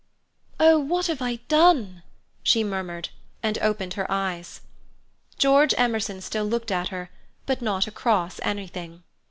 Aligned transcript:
"Oh, 0.59 0.79
what 0.79 1.05
have 1.05 1.21
I 1.21 1.35
done?" 1.47 2.01
she 2.41 2.63
murmured, 2.63 3.09
and 3.43 3.59
opened 3.59 3.93
her 3.93 4.09
eyes. 4.11 4.61
George 5.37 5.75
Emerson 5.77 6.21
still 6.21 6.45
looked 6.45 6.71
at 6.71 6.87
her, 6.87 7.11
but 7.45 7.61
not 7.61 7.85
across 7.85 8.39
anything. 8.41 9.03